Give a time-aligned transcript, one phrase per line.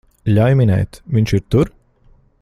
[0.35, 1.71] Ļauj minēt, viņš ir tur?